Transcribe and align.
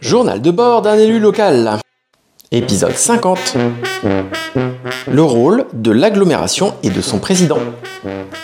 Journal 0.00 0.40
de 0.40 0.50
bord 0.50 0.82
d'un 0.82 0.98
élu 0.98 1.18
local. 1.18 1.78
Épisode 2.50 2.96
50. 2.96 3.56
Le 5.10 5.22
rôle 5.22 5.66
de 5.72 5.90
l'agglomération 5.92 6.74
et 6.82 6.90
de 6.90 7.00
son 7.00 7.18
président. 7.18 7.58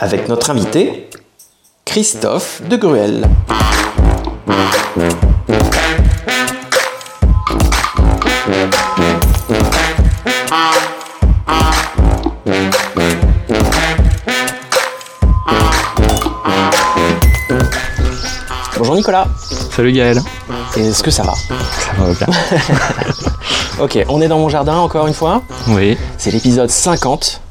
Avec 0.01 0.29
notre 0.29 0.51
invité, 0.51 1.11
Christophe 1.85 2.63
de 2.69 2.77
Gruel. 2.77 3.29
Bonjour 18.79 18.95
Nicolas. 18.95 19.27
Salut 19.77 19.93
Gaël. 19.93 20.23
Est-ce 20.77 21.03
que 21.03 21.11
ça 21.11 21.23
va 21.23 21.35
Ça 21.35 21.93
va 21.99 22.13
bien. 22.15 22.27
Ok, 23.79 24.03
on 24.09 24.23
est 24.23 24.29
dans 24.29 24.39
mon 24.39 24.49
jardin 24.49 24.77
encore 24.79 25.07
une 25.07 25.13
fois. 25.13 25.43
Oui. 25.69 25.99
C'est 26.17 26.31
l'épisode 26.31 26.71
50. 26.71 27.43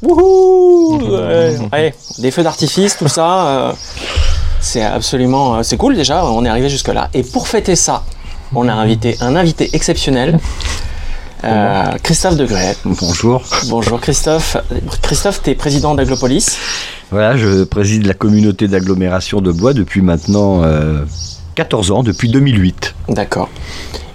Wouhou 0.00 1.00
ouais, 1.10 1.56
ouais, 1.72 1.94
Des 2.18 2.30
feux 2.30 2.44
d'artifice, 2.44 2.96
tout 2.96 3.08
ça. 3.08 3.46
euh, 3.48 3.72
c'est 4.60 4.84
absolument... 4.84 5.56
euh, 5.56 5.62
c'est 5.64 5.76
cool 5.76 5.96
déjà, 5.96 6.24
on 6.24 6.44
est 6.44 6.48
arrivé 6.48 6.68
jusque 6.68 6.86
là. 6.86 7.10
Et 7.14 7.24
pour 7.24 7.48
fêter 7.48 7.74
ça, 7.74 8.04
on 8.54 8.68
a 8.68 8.72
invité 8.72 9.16
un 9.20 9.34
invité 9.34 9.70
exceptionnel. 9.72 10.38
euh, 11.42 11.84
Christophe 12.04 12.36
de 12.36 12.46
Gruet. 12.46 12.76
Bonjour. 12.84 13.42
Bonjour 13.68 14.00
Christophe. 14.00 14.56
Christophe, 15.02 15.42
tu 15.42 15.50
es 15.50 15.56
président 15.56 15.96
d'Aglopolis. 15.96 16.58
Voilà, 17.10 17.36
je 17.36 17.64
préside 17.64 18.06
la 18.06 18.14
communauté 18.14 18.68
d'agglomération 18.68 19.40
de 19.40 19.50
Blois 19.50 19.72
depuis 19.74 20.00
maintenant 20.00 20.62
euh, 20.62 21.04
14 21.56 21.90
ans, 21.90 22.02
depuis 22.04 22.28
2008. 22.28 22.94
D'accord. 23.08 23.48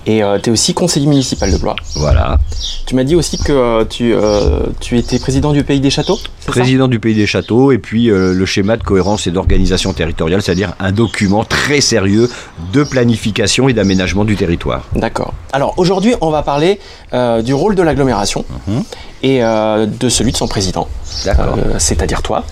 Et 0.08 0.22
tu 0.42 0.50
es 0.50 0.54
aussi 0.54 0.74
conseiller 0.74 1.06
municipal 1.06 1.52
de 1.52 1.58
Blois. 1.58 1.76
Voilà. 1.96 2.40
Tu 2.88 2.96
m'as 2.96 3.04
dit 3.04 3.16
aussi 3.16 3.38
que 3.38 3.52
euh, 3.52 3.86
tu, 3.86 4.14
euh, 4.14 4.62
tu 4.80 4.98
étais 4.98 5.20
président 5.20 5.54
du 5.54 5.64
Pays 5.64 5.80
des 5.80 5.92
Châteaux 5.92 6.18
Président 6.48 6.88
du 6.88 7.00
Pays 7.00 7.14
des 7.14 7.28
Châteaux 7.28 7.72
et 7.72 7.78
puis 7.78 8.10
euh, 8.10 8.34
le 8.34 8.46
schéma 8.48 8.78
de 8.78 8.84
cohérence 8.84 9.28
et 9.28 9.32
d'organisation 9.32 9.94
territoriale, 9.94 10.42
c'est-à-dire 10.42 10.74
un 10.80 10.92
document 10.92 11.44
très 11.44 11.82
sérieux 11.82 12.30
de 12.74 12.84
planification 12.84 13.70
et 13.70 13.74
d'aménagement 13.74 14.26
du 14.26 14.36
territoire. 14.36 14.88
D'accord. 14.96 15.34
Alors 15.54 15.76
aujourd'hui, 15.78 16.16
on 16.22 16.32
va 16.32 16.42
parler 16.42 16.80
euh, 17.14 17.44
du 17.44 17.54
rôle 17.54 17.76
de 17.76 17.84
l'agglomération 17.84 18.44
Mhm. 18.68 18.84
Et 19.24 19.44
euh, 19.44 19.86
de 19.86 20.10
celui 20.10 20.32
de 20.32 20.38
son 20.38 20.48
président, 20.48 20.88
euh, 21.28 21.32
c'est-à-dire 21.78 22.22
toi. 22.22 22.44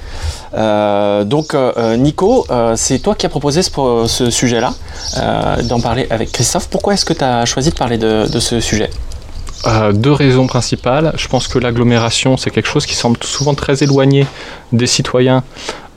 Euh, 0.56 1.23
donc 1.23 1.53
euh, 1.53 1.95
Nico, 1.98 2.45
euh, 2.50 2.73
c'est 2.76 3.00
toi 3.00 3.16
qui 3.16 3.26
as 3.26 3.30
proposé 3.30 3.61
ce, 3.61 4.30
sujet-là, 4.30 4.73
euh, 5.17 5.61
d'en 5.64 5.80
parler 5.80 6.08
avec 6.09 6.31
Christophe. 6.31 6.67
Pourquoi 6.70 6.94
est-ce 6.94 7.06
que 7.06 7.14
tu 7.14 7.23
as 7.23 7.45
choisi 7.45 7.70
de 7.70 7.76
parler 7.76 7.98
de, 7.98 8.28
de 8.31 8.39
ce 8.39 8.59
sujet? 8.59 8.89
Euh, 9.67 9.92
deux 9.92 10.14
raisons 10.14 10.48
principales. 10.48 11.11
Je 11.17 11.28
pense 11.28 11.48
que 11.48 11.59
l'agglomération, 11.59 12.38
c'est 12.38 12.50
quelque 12.50 12.70
chose 12.70 12.86
qui 12.86 12.95
semble 12.95 13.17
souvent 13.23 13.54
très 13.54 13.83
éloigné 13.83 14.26
des 14.72 14.88
citoyens, 14.88 15.44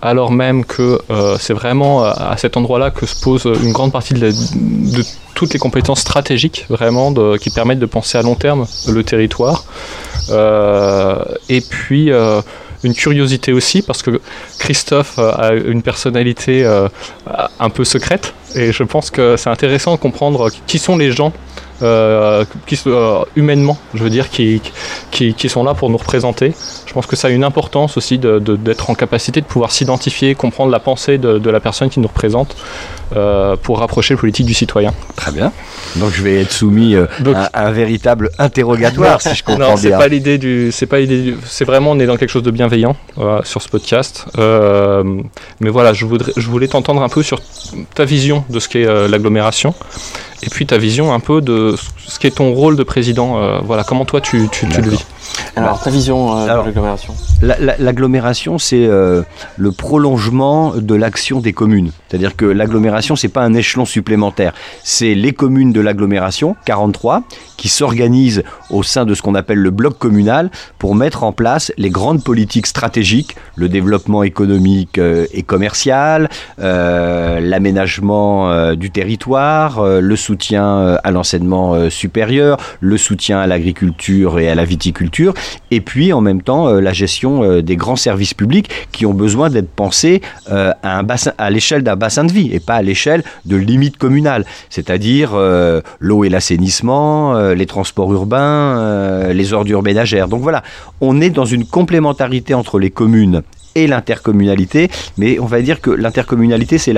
alors 0.03 0.33
même 0.33 0.65
que 0.65 1.01
euh, 1.11 1.37
c'est 1.41 1.53
vraiment 1.53 2.03
à 2.05 2.37
cet 2.37 2.57
endroit-là 2.57 2.91
que 2.91 3.07
se 3.07 3.15
pose 3.21 3.45
une 3.63 3.73
grande 3.73 3.93
partie 3.93 4.15
de, 4.15 4.21
la- 4.27 4.33
de 4.33 5.05
toutes 5.35 5.53
les 5.53 5.59
compétences 5.59 6.01
stratégiques, 6.01 6.67
vraiment, 6.69 7.13
qui 7.39 7.51
permettent 7.51 7.79
de 7.81 7.87
penser 7.87 8.19
à 8.19 8.23
long 8.23 8.35
terme 8.35 8.67
le 8.89 9.03
territoire. 9.05 9.65
Euh, 10.31 11.17
et 11.49 11.61
puis. 11.61 12.11
euh, 12.13 12.41
une 12.85 12.95
curiosité 12.95 13.53
aussi 13.53 13.81
parce 13.81 14.03
que 14.03 14.21
Christophe 14.59 15.17
a 15.21 15.53
une 15.53 15.83
personnalité 15.83 16.65
euh, 16.65 16.89
un 17.61 17.71
peu 17.71 17.85
secrète 17.85 18.35
et 18.57 18.73
je 18.73 18.83
pense 18.83 19.09
que 19.13 19.37
c'est 19.37 19.51
intéressant 19.51 19.93
de 19.93 20.01
comprendre 20.01 20.51
qui 20.67 20.81
sont 20.81 20.97
les 20.97 21.13
gens 21.13 21.33
qui, 22.67 22.79
humainement, 23.37 23.79
je 23.95 24.03
veux 24.03 24.11
dire, 24.11 24.29
qui, 24.31 24.61
sont 25.49 25.63
là 25.63 25.75
pour 25.75 25.91
nous 25.91 25.97
représenter. 25.97 26.53
Je 26.87 26.93
pense 26.93 27.07
que 27.07 27.15
ça 27.15 27.29
a 27.29 27.31
une 27.31 27.45
importance 27.45 27.97
aussi 27.97 28.19
de- 28.19 28.41
de- 28.41 28.57
d'être 28.57 28.91
en 28.91 28.95
capacité 28.97 29.41
de 29.41 29.47
pouvoir 29.47 29.71
s'identifier, 29.71 30.35
comprendre 30.35 30.73
la 30.73 30.81
pensée 30.81 31.19
de 31.19 31.51
la 31.51 31.61
personne 31.61 31.89
qui 31.89 32.01
nous 32.01 32.09
représente 32.09 32.57
euh, 33.17 33.57
pour 33.57 33.79
rapprocher 33.79 34.15
le 34.15 34.19
politique 34.21 34.47
du 34.47 34.55
citoyen. 34.55 34.93
Très 35.17 35.33
bien. 35.33 35.53
Donc 35.97 36.11
je 36.13 36.23
vais 36.23 36.41
être 36.41 36.53
soumis 36.53 36.95
euh, 36.95 37.07
Donc- 37.21 37.37
à 37.37 37.51
à 37.53 37.67
un 37.67 37.73
véritable 37.73 38.31
interrogatoire, 38.39 39.21
si 39.21 39.35
je 39.35 39.45
comprends 39.45 39.71
Non, 39.73 39.77
c'est 39.77 39.89
bien. 39.89 39.99
pas 39.99 40.09
l'idée 40.09 40.39
du, 40.39 40.71
c'est 40.73 40.87
pas 40.87 40.99
l'idée 41.01 41.21
du, 41.23 41.37
c'est 41.47 41.65
vraiment 41.65 41.91
on 41.93 41.99
est 42.01 42.07
dans 42.07 42.17
quelque 42.17 42.31
chose 42.31 42.43
de 42.43 42.51
bienveillant 42.51 42.97
euh, 43.19 43.41
sur 43.45 43.61
ce 43.63 43.69
podcast. 43.69 44.27
Euh, 44.39 45.05
mais 45.61 45.71
voilà, 45.71 45.93
je 45.93 46.05
voudrais, 46.07 46.33
je 46.37 46.49
voulais 46.49 46.69
t'entendre 46.69 47.03
un 47.03 47.09
peu 47.09 47.23
sur 47.23 47.41
ta 47.95 48.05
vision 48.05 48.45
de 48.49 48.59
ce 48.61 48.69
qu'est 48.69 48.87
euh, 48.87 49.09
l'agglomération, 49.09 49.75
et 50.43 50.49
puis 50.51 50.67
ta 50.67 50.79
vision 50.79 51.13
un 51.13 51.21
peu 51.21 51.41
de 51.41 51.77
ce 52.07 52.19
qu'est 52.19 52.37
ton 52.37 52.53
rôle 52.53 52.77
de 52.77 52.83
président. 52.85 53.39
euh, 53.43 53.59
voilà, 53.63 53.85
comment 53.85 54.05
toi 54.05 54.21
tu, 54.21 54.49
tu, 54.51 54.67
tu 54.69 54.81
le 54.83 54.91
vis? 54.91 55.05
Alors 55.57 55.81
ta 55.83 55.91
vision 55.91 56.37
euh, 56.39 56.45
Alors- 56.49 56.63
de 56.65 56.69
l'agglomération 56.69 57.15
La- 57.43 57.59
la- 57.59 57.77
L'agglomération, 57.79 58.59
c'est 58.59 58.85
euh, 58.87 59.23
le 59.57 59.73
prolongement 59.73 60.73
de 60.77 60.95
l'action 60.95 61.41
des 61.41 61.53
communes. 61.53 61.91
C'est-à-dire 62.09 62.37
que 62.37 62.45
l'agglomération, 62.45 63.02
c'est 63.03 63.29
pas 63.29 63.43
un 63.43 63.55
échelon 63.55 63.85
supplémentaire. 63.85 64.55
C'est 64.83 65.15
les 65.15 65.33
communes 65.33 65.73
de 65.73 65.81
l'agglomération, 65.81 66.57
43, 66.65 67.23
qui 67.57 67.69
s'organisent 67.69 68.43
au 68.71 68.83
sein 68.83 69.05
de 69.05 69.15
ce 69.15 69.23
qu'on 69.23 69.35
appelle 69.35 69.59
le 69.59 69.71
bloc 69.71 69.99
communal 69.99 70.51
pour 70.79 70.95
mettre 70.95 71.23
en 71.23 71.33
place 71.33 71.73
les 71.79 71.91
grandes 71.91 72.25
politiques 72.25 72.67
stratégiques, 72.67 73.37
le 73.57 73.69
développement 73.69 74.23
économique 74.23 74.99
euh, 74.99 75.27
et 75.33 75.43
commercial, 75.43 76.29
euh, 76.61 77.41
l'aménagement 77.41 78.51
euh, 78.51 78.75
du 78.75 78.91
territoire, 78.91 79.83
le 79.85 80.17
soutien 80.17 80.99
à 81.03 81.11
l'enseignement 81.11 81.91
supérieur, 81.91 82.59
le 82.81 82.97
soutien 82.97 83.39
à 83.39 83.47
l'agriculture 83.47 84.39
et 84.39 84.49
à 84.49 84.55
la 84.55 84.65
viticulture, 84.65 85.35
et 85.71 85.81
puis 85.81 86.13
en 86.13 86.21
même 86.21 86.43
temps 86.43 86.69
la 86.69 86.93
gestion 86.93 87.61
des 87.61 87.77
grands 87.77 87.97
services 87.97 88.35
publics 88.35 88.69
qui 88.93 89.07
ont 89.07 89.15
besoin 89.15 89.51
d'être 89.51 89.71
pensés 89.71 90.21
à, 90.51 90.73
à 91.39 91.51
l'échelle 91.51 91.83
d'un 91.83 91.97
bassin 91.97 92.25
de 92.25 92.33
vie 92.33 92.51
et 92.53 92.61
pas 92.61 92.75
à 92.75 92.83
l'échelle 92.83 92.92
de 93.45 93.57
limites 93.57 93.97
communales, 93.97 94.45
c'est-à-dire 94.71 95.33
euh, 95.35 95.81
l'eau 95.99 96.25
et 96.25 96.29
l'assainissement, 96.29 97.35
euh, 97.35 97.55
les 97.55 97.67
transports 97.67 98.13
urbains, 98.13 98.79
euh, 98.79 99.33
les 99.33 99.53
ordures 99.53 99.83
ménagères. 99.83 100.29
Donc 100.29 100.43
voilà, 100.43 100.63
on 101.01 101.21
est 101.21 101.31
dans 101.31 101.45
une 101.45 101.65
complémentarité 101.65 102.55
entre 102.55 102.79
les 102.79 102.91
communes 102.91 103.43
et 103.75 103.87
l'intercommunalité, 103.87 104.91
mais 105.17 105.39
on 105.39 105.47
va 105.47 105.63
dire 105.63 105.81
que 105.81 105.91
l'intercommunalité, 105.91 106.77
c'est 106.79 106.93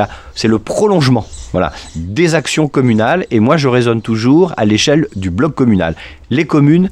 le 0.49 0.59
prolongement, 0.59 1.25
voilà, 1.53 1.72
des 1.94 2.34
actions 2.34 2.66
communales. 2.66 3.26
Et 3.31 3.38
moi, 3.38 3.56
je 3.56 3.69
raisonne 3.69 4.03
toujours 4.03 4.53
à 4.56 4.65
l'échelle 4.65 5.06
du 5.15 5.31
bloc 5.31 5.55
communal, 5.55 5.94
les 6.31 6.47
communes 6.47 6.91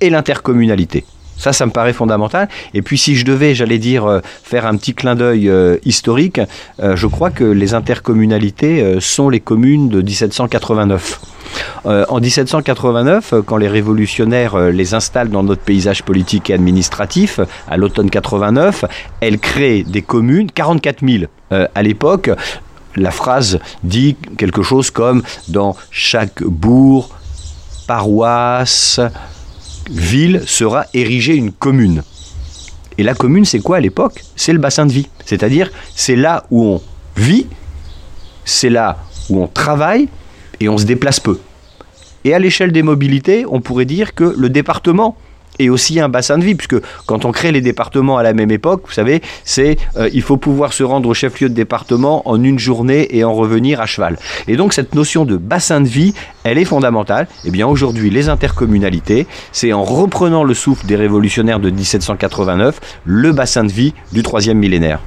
et 0.00 0.10
l'intercommunalité. 0.10 1.04
Ça, 1.38 1.52
ça 1.52 1.66
me 1.66 1.70
paraît 1.70 1.92
fondamental. 1.92 2.48
Et 2.74 2.82
puis, 2.82 2.98
si 2.98 3.16
je 3.16 3.24
devais, 3.24 3.54
j'allais 3.54 3.78
dire, 3.78 4.06
euh, 4.06 4.20
faire 4.42 4.66
un 4.66 4.76
petit 4.76 4.94
clin 4.94 5.14
d'œil 5.14 5.48
euh, 5.48 5.76
historique, 5.84 6.40
euh, 6.80 6.96
je 6.96 7.06
crois 7.06 7.30
que 7.30 7.44
les 7.44 7.74
intercommunalités 7.74 8.96
sont 9.00 9.28
les 9.28 9.40
communes 9.40 9.88
de 9.88 10.02
1789. 10.02 11.20
Euh, 11.86 12.04
en 12.08 12.20
1789, 12.20 13.32
euh, 13.32 13.42
quand 13.42 13.56
les 13.56 13.68
révolutionnaires 13.68 14.58
les 14.58 14.94
installent 14.94 15.30
dans 15.30 15.42
notre 15.42 15.62
paysage 15.62 16.02
politique 16.02 16.50
et 16.50 16.54
administratif, 16.54 17.40
à 17.68 17.76
l'automne 17.76 18.10
89, 18.10 18.84
elles 19.20 19.38
créent 19.38 19.82
des 19.82 20.02
communes, 20.02 20.50
44 20.50 21.06
000 21.06 21.24
euh, 21.52 21.66
à 21.74 21.82
l'époque. 21.82 22.30
La 22.96 23.10
phrase 23.10 23.58
dit 23.82 24.16
quelque 24.38 24.62
chose 24.62 24.90
comme 24.90 25.22
dans 25.48 25.76
chaque 25.90 26.42
bourg, 26.42 27.10
paroisse, 27.86 29.00
ville 29.90 30.42
sera 30.46 30.86
érigée 30.94 31.34
une 31.34 31.52
commune. 31.52 32.02
Et 32.98 33.02
la 33.02 33.14
commune, 33.14 33.44
c'est 33.44 33.60
quoi 33.60 33.76
à 33.76 33.80
l'époque? 33.80 34.22
C'est 34.36 34.52
le 34.52 34.58
bassin 34.58 34.86
de 34.86 34.92
vie. 34.92 35.08
C'est-à-dire, 35.24 35.70
c'est 35.94 36.16
là 36.16 36.44
où 36.50 36.64
on 36.64 36.82
vit, 37.16 37.46
c'est 38.44 38.70
là 38.70 38.98
où 39.28 39.42
on 39.42 39.46
travaille 39.46 40.08
et 40.60 40.68
on 40.68 40.78
se 40.78 40.84
déplace 40.84 41.20
peu. 41.20 41.38
Et 42.24 42.34
à 42.34 42.38
l'échelle 42.38 42.72
des 42.72 42.82
mobilités, 42.82 43.44
on 43.48 43.60
pourrait 43.60 43.84
dire 43.84 44.14
que 44.14 44.34
le 44.36 44.48
département 44.48 45.16
est 45.58 45.68
aussi 45.68 46.00
un 46.00 46.08
bassin 46.08 46.38
de 46.38 46.44
vie, 46.44 46.54
puisque 46.54 46.76
quand 47.06 47.24
on 47.24 47.32
crée 47.32 47.52
les 47.52 47.60
départements 47.60 48.18
à 48.18 48.22
la 48.22 48.32
même 48.32 48.50
époque, 48.50 48.82
vous 48.86 48.92
savez, 48.92 49.22
c'est 49.44 49.76
euh, 49.96 50.08
il 50.12 50.22
faut 50.22 50.36
pouvoir 50.36 50.72
se 50.72 50.82
rendre 50.82 51.08
au 51.08 51.14
chef-lieu 51.14 51.48
de 51.48 51.54
département 51.54 52.28
en 52.28 52.42
une 52.42 52.58
journée 52.58 53.16
et 53.16 53.24
en 53.24 53.34
revenir 53.34 53.80
à 53.80 53.86
cheval. 53.86 54.18
Et 54.48 54.56
donc 54.56 54.72
cette 54.72 54.94
notion 54.94 55.24
de 55.24 55.36
bassin 55.36 55.80
de 55.80 55.88
vie, 55.88 56.14
elle 56.44 56.58
est 56.58 56.64
fondamentale. 56.64 57.28
Et 57.44 57.50
bien 57.50 57.66
aujourd'hui, 57.66 58.10
les 58.10 58.28
intercommunalités, 58.28 59.26
c'est 59.52 59.72
en 59.72 59.84
reprenant 59.84 60.44
le 60.44 60.54
souffle 60.54 60.86
des 60.86 60.96
révolutionnaires 60.96 61.60
de 61.60 61.70
1789, 61.70 62.80
le 63.04 63.32
bassin 63.32 63.64
de 63.64 63.72
vie 63.72 63.94
du 64.12 64.22
troisième 64.22 64.58
millénaire. 64.58 65.00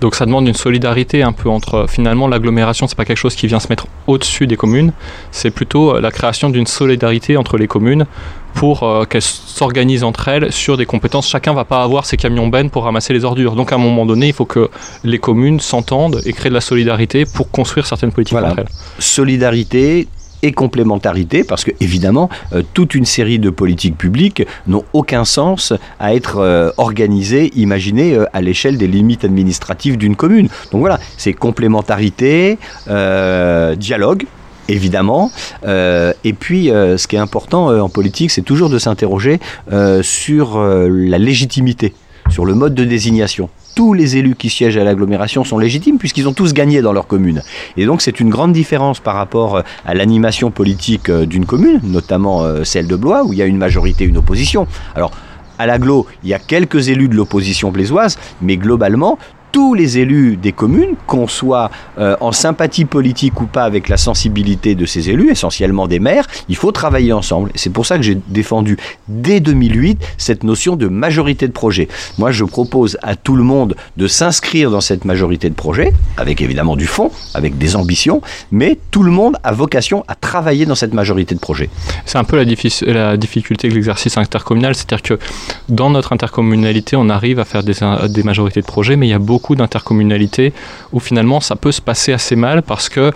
Donc 0.00 0.14
ça 0.14 0.26
demande 0.26 0.46
une 0.48 0.54
solidarité 0.54 1.22
un 1.22 1.32
peu 1.32 1.48
entre 1.48 1.86
finalement 1.88 2.28
l'agglomération, 2.28 2.86
c'est 2.86 2.96
pas 2.96 3.04
quelque 3.04 3.16
chose 3.18 3.34
qui 3.36 3.46
vient 3.46 3.60
se 3.60 3.68
mettre 3.68 3.86
au-dessus 4.06 4.46
des 4.46 4.56
communes, 4.56 4.92
c'est 5.30 5.50
plutôt 5.50 5.98
la 6.00 6.10
création 6.10 6.50
d'une 6.50 6.66
solidarité 6.66 7.36
entre 7.36 7.56
les 7.58 7.66
communes 7.66 8.06
pour 8.54 8.82
euh, 8.82 9.04
qu'elles 9.04 9.22
s'organisent 9.22 10.02
entre 10.02 10.26
elles 10.28 10.52
sur 10.52 10.76
des 10.76 10.84
compétences. 10.86 11.28
Chacun 11.28 11.52
va 11.52 11.64
pas 11.64 11.82
avoir 11.84 12.04
ses 12.04 12.16
camions 12.16 12.48
bennes 12.48 12.68
pour 12.70 12.82
ramasser 12.84 13.12
les 13.12 13.24
ordures. 13.24 13.54
Donc 13.54 13.70
à 13.72 13.76
un 13.76 13.78
moment 13.78 14.04
donné, 14.06 14.26
il 14.28 14.32
faut 14.32 14.44
que 14.44 14.70
les 15.04 15.18
communes 15.18 15.60
s'entendent 15.60 16.20
et 16.24 16.32
créent 16.32 16.48
de 16.48 16.54
la 16.54 16.60
solidarité 16.60 17.24
pour 17.26 17.50
construire 17.50 17.86
certaines 17.86 18.10
politiques 18.10 18.32
Voilà. 18.32 18.48
entre 18.50 18.60
elles. 18.60 18.68
solidarité 18.98 20.08
et 20.42 20.52
complémentarité, 20.52 21.44
parce 21.44 21.64
que 21.64 21.70
évidemment, 21.80 22.28
euh, 22.52 22.62
toute 22.74 22.94
une 22.94 23.04
série 23.04 23.38
de 23.38 23.50
politiques 23.50 23.96
publiques 23.96 24.42
n'ont 24.66 24.84
aucun 24.92 25.24
sens 25.24 25.72
à 25.98 26.14
être 26.14 26.38
euh, 26.38 26.70
organisées, 26.76 27.50
imaginées 27.56 28.14
euh, 28.14 28.24
à 28.32 28.40
l'échelle 28.40 28.78
des 28.78 28.86
limites 28.86 29.24
administratives 29.24 29.96
d'une 29.96 30.16
commune. 30.16 30.48
Donc 30.72 30.80
voilà, 30.80 30.98
c'est 31.16 31.32
complémentarité, 31.32 32.58
dialogue. 32.86 34.26
Évidemment. 34.68 35.32
Et 35.64 36.32
puis, 36.32 36.66
ce 36.66 37.06
qui 37.06 37.16
est 37.16 37.20
important 37.20 37.68
en 37.80 37.88
politique, 37.88 38.30
c'est 38.30 38.42
toujours 38.42 38.70
de 38.70 38.78
s'interroger 38.78 39.40
sur 40.02 40.60
la 40.60 41.18
légitimité, 41.18 41.92
sur 42.28 42.44
le 42.44 42.54
mode 42.54 42.74
de 42.74 42.84
désignation. 42.84 43.48
Tous 43.74 43.92
les 43.94 44.16
élus 44.16 44.34
qui 44.34 44.50
siègent 44.50 44.76
à 44.76 44.84
l'agglomération 44.84 45.44
sont 45.44 45.58
légitimes 45.58 45.98
puisqu'ils 45.98 46.28
ont 46.28 46.32
tous 46.32 46.52
gagné 46.52 46.82
dans 46.82 46.92
leur 46.92 47.06
commune. 47.06 47.42
Et 47.76 47.86
donc 47.86 48.02
c'est 48.02 48.20
une 48.20 48.30
grande 48.30 48.52
différence 48.52 49.00
par 49.00 49.14
rapport 49.14 49.56
euh, 49.56 49.62
à 49.84 49.94
l'animation 49.94 50.50
politique 50.50 51.08
euh, 51.08 51.26
d'une 51.26 51.46
commune, 51.46 51.80
notamment 51.82 52.42
euh, 52.42 52.64
celle 52.64 52.86
de 52.86 52.96
Blois, 52.96 53.24
où 53.24 53.32
il 53.32 53.38
y 53.38 53.42
a 53.42 53.46
une 53.46 53.58
majorité 53.58 54.04
une 54.04 54.18
opposition. 54.18 54.66
Alors, 54.94 55.12
à 55.58 55.66
l'agglo, 55.66 56.06
il 56.24 56.30
y 56.30 56.34
a 56.34 56.38
quelques 56.38 56.88
élus 56.88 57.08
de 57.08 57.14
l'opposition 57.14 57.70
blésoise, 57.70 58.18
mais 58.40 58.56
globalement, 58.56 59.18
tous 59.52 59.74
les 59.74 59.98
élus 59.98 60.36
des 60.36 60.52
communes, 60.52 60.94
qu'on 61.06 61.26
soit 61.26 61.70
euh, 61.98 62.16
en 62.20 62.32
sympathie 62.32 62.84
politique 62.84 63.40
ou 63.40 63.46
pas 63.46 63.64
avec 63.64 63.88
la 63.88 63.96
sensibilité 63.96 64.74
de 64.74 64.86
ces 64.86 65.10
élus, 65.10 65.30
essentiellement 65.30 65.86
des 65.88 65.98
maires, 65.98 66.26
il 66.48 66.56
faut 66.56 66.72
travailler 66.72 67.12
ensemble. 67.12 67.50
C'est 67.54 67.72
pour 67.72 67.86
ça 67.86 67.96
que 67.96 68.02
j'ai 68.02 68.18
défendu 68.28 68.76
dès 69.08 69.40
2008 69.40 69.98
cette 70.18 70.44
notion 70.44 70.76
de 70.76 70.86
majorité 70.88 71.46
de 71.48 71.52
projet. 71.52 71.88
Moi, 72.18 72.30
je 72.30 72.44
propose 72.44 72.96
à 73.02 73.16
tout 73.16 73.36
le 73.36 73.42
monde 73.42 73.74
de 73.96 74.06
s'inscrire 74.06 74.70
dans 74.70 74.80
cette 74.80 75.04
majorité 75.04 75.48
de 75.50 75.54
projet, 75.54 75.92
avec 76.16 76.40
évidemment 76.40 76.76
du 76.76 76.86
fond, 76.86 77.10
avec 77.34 77.58
des 77.58 77.76
ambitions, 77.76 78.20
mais 78.52 78.78
tout 78.90 79.02
le 79.02 79.10
monde 79.10 79.36
a 79.42 79.52
vocation 79.52 80.04
à 80.08 80.14
travailler 80.14 80.66
dans 80.66 80.74
cette 80.74 80.94
majorité 80.94 81.34
de 81.34 81.40
projet. 81.40 81.70
C'est 82.06 82.18
un 82.18 82.24
peu 82.24 82.36
la, 82.36 82.44
diffic- 82.44 82.84
la 82.84 83.16
difficulté 83.16 83.68
de 83.68 83.74
l'exercice 83.74 84.16
intercommunal, 84.16 84.74
c'est-à-dire 84.74 85.02
que 85.02 85.18
dans 85.68 85.90
notre 85.90 86.12
intercommunalité, 86.12 86.96
on 86.96 87.08
arrive 87.08 87.38
à 87.40 87.44
faire 87.44 87.62
des, 87.62 87.74
des 88.08 88.22
majorités 88.22 88.60
de 88.60 88.66
projets, 88.66 88.96
mais 88.96 89.06
il 89.06 89.10
y 89.10 89.14
a 89.14 89.18
beaucoup 89.18 89.39
d'intercommunalités 89.56 90.52
où 90.92 91.00
finalement 91.00 91.40
ça 91.40 91.56
peut 91.56 91.72
se 91.72 91.80
passer 91.80 92.12
assez 92.12 92.36
mal 92.36 92.62
parce 92.62 92.88
que 92.88 93.12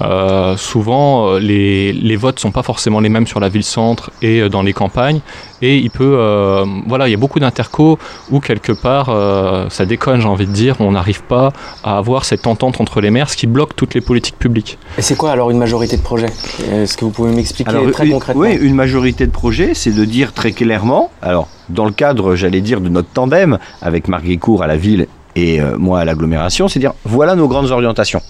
euh, 0.00 0.56
souvent 0.56 1.28
euh, 1.28 1.38
les, 1.40 1.92
les 1.92 2.16
votes 2.16 2.38
sont 2.38 2.52
pas 2.52 2.62
forcément 2.62 3.00
les 3.00 3.08
mêmes 3.08 3.26
sur 3.26 3.40
la 3.40 3.48
ville-centre 3.48 4.10
et 4.22 4.40
euh, 4.40 4.48
dans 4.48 4.62
les 4.62 4.72
campagnes, 4.72 5.20
et 5.60 5.76
il 5.76 5.90
peut, 5.90 6.16
euh, 6.18 6.64
voilà, 6.86 7.08
il 7.08 7.10
y 7.10 7.14
a 7.14 7.18
beaucoup 7.18 7.40
d'intercos 7.40 7.98
où 8.30 8.38
quelque 8.38 8.70
part 8.70 9.08
euh, 9.08 9.68
ça 9.70 9.86
déconne, 9.86 10.20
j'ai 10.20 10.28
envie 10.28 10.46
de 10.46 10.52
dire, 10.52 10.76
on 10.78 10.92
n'arrive 10.92 11.22
pas 11.24 11.52
à 11.82 11.98
avoir 11.98 12.24
cette 12.24 12.46
entente 12.46 12.80
entre 12.80 13.00
les 13.00 13.10
maires, 13.10 13.28
ce 13.28 13.36
qui 13.36 13.48
bloque 13.48 13.74
toutes 13.74 13.94
les 13.94 14.00
politiques 14.00 14.38
publiques. 14.38 14.78
Et 14.98 15.02
c'est 15.02 15.16
quoi 15.16 15.32
alors 15.32 15.50
une 15.50 15.58
majorité 15.58 15.96
de 15.96 16.02
projet? 16.02 16.28
Est-ce 16.72 16.96
que 16.96 17.04
vous 17.04 17.10
pouvez 17.10 17.32
m'expliquer 17.32 17.72
très 17.92 18.06
une, 18.06 18.12
concrètement? 18.12 18.42
oui, 18.42 18.54
une 18.54 18.74
majorité 18.74 19.26
de 19.26 19.32
projet, 19.32 19.74
c'est 19.74 19.92
de 19.92 20.04
dire 20.04 20.32
très 20.32 20.52
clairement, 20.52 21.10
alors 21.22 21.48
dans 21.68 21.84
le 21.84 21.92
cadre, 21.92 22.34
j'allais 22.34 22.60
dire, 22.60 22.80
de 22.80 22.88
notre 22.88 23.08
tandem 23.08 23.58
avec 23.82 24.08
Marc 24.08 24.24
Guécourt 24.24 24.62
à 24.62 24.66
la 24.66 24.76
ville 24.76 25.06
et 25.38 25.60
euh, 25.60 25.76
moi 25.78 26.00
à 26.00 26.04
l'agglomération, 26.04 26.68
c'est 26.68 26.80
dire 26.80 26.94
voilà 27.04 27.34
nos 27.36 27.48
grandes 27.48 27.70
orientations. 27.70 28.20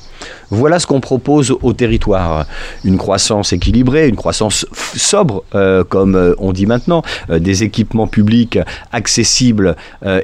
Voilà 0.50 0.78
ce 0.78 0.86
qu'on 0.86 1.00
propose 1.00 1.54
au 1.62 1.72
territoire. 1.72 2.46
Une 2.84 2.96
croissance 2.96 3.52
équilibrée, 3.52 4.08
une 4.08 4.16
croissance 4.16 4.66
sobre, 4.96 5.44
euh, 5.54 5.84
comme 5.84 6.14
euh, 6.14 6.34
on 6.38 6.52
dit 6.52 6.66
maintenant, 6.66 7.02
euh, 7.30 7.38
des 7.38 7.64
équipements 7.64 8.06
publics 8.06 8.58
accessibles 8.92 9.76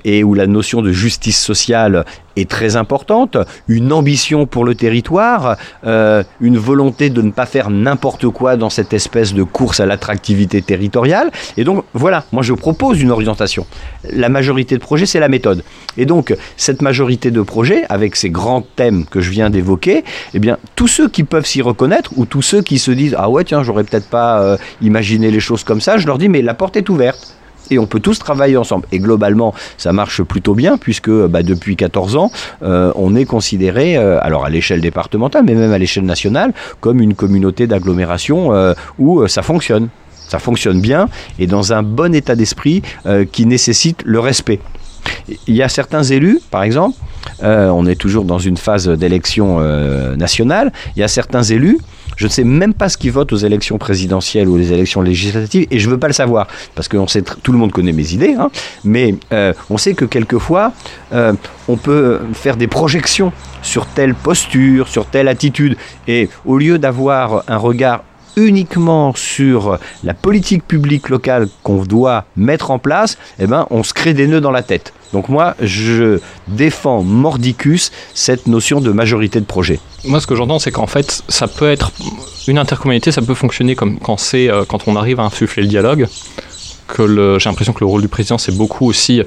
et 0.05 0.25
où 0.25 0.35
la 0.35 0.47
notion 0.47 0.83
de 0.83 0.93
justice 0.93 1.41
sociale 1.41 2.05
est 2.37 2.51
très 2.51 2.77
importante, 2.77 3.37
une 3.69 3.93
ambition 3.93 4.47
pour 4.47 4.65
le 4.65 4.75
territoire, 4.75 5.57
une 5.85 6.59
volonté 6.59 7.11
de 7.11 7.23
ne 7.23 7.31
pas 7.31 7.47
faire 7.47 7.71
n'importe 7.71 8.29
quoi 8.29 8.57
dans 8.57 8.71
cette 8.71 8.93
espèce 8.93 9.35
de 9.35 9.43
course 9.43 9.81
à 9.81 9.87
l'attractivité 9.87 10.63
territoriale. 10.63 11.31
Et 11.57 11.65
donc 11.65 11.85
voilà, 11.93 12.25
moi 12.33 12.43
je 12.43 12.53
propose 12.53 13.01
une 13.01 13.11
orientation. 13.11 13.67
La 14.11 14.29
majorité 14.29 14.77
de 14.77 14.81
projets, 14.81 15.07
c'est 15.07 15.21
la 15.21 15.29
méthode. 15.29 15.63
Et 15.97 16.07
donc 16.07 16.35
cette 16.57 16.83
majorité 16.83 17.31
de 17.31 17.43
projets, 17.43 17.85
avec 17.89 18.17
ces 18.17 18.31
grands 18.31 18.63
thèmes 18.63 19.05
que 19.07 19.21
je 19.21 19.31
viens 19.31 19.51
d'évoquer, 19.51 19.84
eh 19.89 20.39
bien 20.39 20.59
tous 20.77 20.89
ceux 20.89 21.09
qui 21.09 21.25
peuvent 21.25 21.47
s'y 21.47 21.63
reconnaître 21.63 22.13
ou 22.17 22.27
tous 22.27 22.43
ceux 22.43 22.63
qui 22.63 22.79
se 22.79 22.91
disent 22.91 23.15
ah 23.19 23.29
ouais 23.29 23.45
tiens 23.45 23.63
j'aurais 23.63 23.85
peut-être 23.85 24.09
pas 24.09 24.41
euh, 24.43 24.57
imaginé 24.81 25.31
les 25.31 25.41
choses 25.41 25.65
comme 25.65 25.81
ça, 25.81 25.99
je 25.99 26.07
leur 26.07 26.19
dis 26.19 26.29
mais 26.29 26.43
la 26.43 26.55
porte 26.55 26.77
est 26.77 26.89
ouverte 26.89 27.35
et 27.71 27.79
on 27.79 27.87
peut 27.87 28.01
tous 28.01 28.19
travailler 28.19 28.57
ensemble. 28.57 28.87
Et 28.93 28.99
globalement, 28.99 29.55
ça 29.79 29.93
marche 29.93 30.23
plutôt 30.23 30.55
bien 30.55 30.77
puisque 30.77 31.11
bah, 31.11 31.43
depuis 31.43 31.77
14 31.77 32.17
ans, 32.17 32.31
euh, 32.63 32.93
on 32.97 33.15
est 33.15 33.25
considéré, 33.25 33.97
euh, 33.97 34.19
alors 34.21 34.45
à 34.45 34.51
l'échelle 34.51 34.81
départementale, 34.81 35.45
mais 35.45 35.55
même 35.55 35.73
à 35.73 35.79
l'échelle 35.79 36.05
nationale, 36.05 36.53
comme 36.81 37.01
une 37.01 37.15
communauté 37.15 37.67
d'agglomération 37.67 38.53
euh, 38.53 38.75
où 38.99 39.21
euh, 39.21 39.29
ça 39.29 39.43
fonctionne. 39.43 39.89
Ça 40.29 40.39
fonctionne 40.39 40.81
bien 40.81 41.09
et 41.39 41.47
dans 41.47 41.75
un 41.75 41.83
bon 41.83 42.15
état 42.15 42.35
d'esprit 42.35 42.83
euh, 43.07 43.25
qui 43.31 43.47
nécessite 43.47 44.03
le 44.05 44.21
respect. 44.21 44.59
Il 45.47 45.55
y 45.55 45.63
a 45.63 45.69
certains 45.69 46.03
élus, 46.03 46.41
par 46.51 46.63
exemple, 46.63 46.97
euh, 47.43 47.69
on 47.69 47.87
est 47.87 47.95
toujours 47.95 48.25
dans 48.25 48.39
une 48.39 48.57
phase 48.57 48.89
d'élection 48.89 49.57
euh, 49.59 50.17
nationale, 50.17 50.73
il 50.97 51.01
y 51.01 51.03
a 51.03 51.09
certains 51.09 51.43
élus, 51.43 51.79
je 52.17 52.27
ne 52.27 52.31
sais 52.31 52.45
même 52.45 52.75
pas 52.75 52.89
ce 52.89 52.97
qu'ils 52.97 53.13
votent 53.13 53.33
aux 53.33 53.39
élections 53.39 53.79
présidentielles 53.79 54.49
ou 54.49 54.55
aux 54.55 54.61
élections 54.61 55.03
législatives, 55.03 55.67
et 55.71 55.79
je 55.79 55.87
ne 55.87 55.93
veux 55.93 55.99
pas 55.99 56.07
le 56.07 56.13
savoir, 56.13 56.47
parce 56.75 56.89
que 56.89 56.97
tout 57.43 57.53
le 57.53 57.59
monde 57.59 57.73
connaît 57.73 57.93
mes 57.93 58.13
idées, 58.13 58.35
hein, 58.39 58.51
mais 58.85 59.15
euh, 59.33 59.53
on 59.71 59.79
sait 59.79 59.95
que 59.95 60.05
quelquefois, 60.05 60.73
on 61.67 61.77
peut 61.77 62.21
faire 62.35 62.57
des 62.57 62.67
projections 62.67 63.33
sur 63.63 63.87
telle 63.87 64.15
posture, 64.15 64.89
sur 64.89 65.07
telle 65.07 65.29
attitude, 65.29 65.77
et 66.07 66.29
au 66.45 66.59
lieu 66.59 66.79
d'avoir 66.79 67.45
un 67.49 67.57
regard 67.57 68.05
uniquement 68.37 69.15
sur 69.15 69.79
la 70.03 70.15
politique 70.15 70.67
publique 70.67 71.09
locale 71.09 71.49
qu'on 71.63 71.85
doit 71.85 72.25
mettre 72.37 72.71
en 72.71 72.79
place, 72.79 73.19
eh 73.39 73.47
ben, 73.47 73.67
on 73.71 73.83
se 73.83 73.95
crée 73.95 74.15
des 74.15 74.27
nœuds 74.27 74.41
dans 74.41 74.51
la 74.51 74.63
tête. 74.63 74.93
Donc 75.13 75.29
moi, 75.29 75.55
je 75.61 76.19
défends 76.49 77.03
mordicus 77.03 77.93
cette 78.15 78.47
notion 78.47 78.81
de 78.81 78.91
majorité 78.91 79.41
de 79.41 79.45
projet. 79.45 79.79
Moi, 80.05 80.21
ce 80.21 80.27
que 80.27 80.35
j'entends, 80.35 80.59
c'est 80.59 80.73
qu'en 80.73 80.89
fait, 80.89 81.23
ça 81.29 81.47
peut 81.47 81.71
être 81.71 81.93
une 82.49 82.59
intercommunalité, 82.59 83.13
ça 83.13 83.23
peut 83.23 83.35
fonctionner 83.35 83.77
comme 83.77 83.99
quand 83.99 84.17
c'est 84.17 84.51
euh, 84.51 84.65
quand 84.67 84.89
on 84.89 84.97
arrive 84.97 85.21
à 85.21 85.23
insuffler 85.23 85.63
le 85.63 85.69
dialogue. 85.69 86.09
Que 86.87 87.39
j'ai 87.39 87.49
l'impression 87.49 87.73
que 87.73 87.81
le 87.81 87.87
rôle 87.87 88.03
du 88.03 88.09
président, 88.09 88.37
c'est 88.37 88.55
beaucoup 88.55 88.87
aussi. 88.87 89.23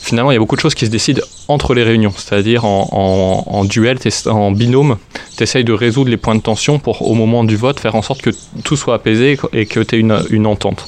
Finalement, 0.00 0.30
il 0.30 0.34
y 0.34 0.36
a 0.36 0.40
beaucoup 0.40 0.56
de 0.56 0.60
choses 0.60 0.74
qui 0.74 0.86
se 0.86 0.90
décident 0.90 1.22
entre 1.48 1.74
les 1.74 1.82
réunions, 1.82 2.12
c'est-à-dire 2.16 2.64
en, 2.64 3.64
duel, 3.64 3.98
en 4.26 4.50
binôme, 4.52 4.96
tu 5.36 5.42
essayes 5.42 5.64
de 5.64 5.72
résoudre 5.72 6.10
les 6.10 6.16
points 6.16 6.34
de 6.36 6.40
tension 6.40 6.78
pour, 6.78 7.02
au 7.02 7.14
moment 7.14 7.44
du 7.44 7.56
vote, 7.56 7.78
faire 7.80 7.94
en 7.94 8.02
sorte 8.02 8.22
que 8.22 8.30
tout 8.64 8.76
soit 8.76 8.94
apaisé 8.94 9.38
et 9.52 9.66
que 9.66 9.80
tu 9.80 9.96
aies 9.96 9.98
une, 10.30 10.46
entente. 10.46 10.86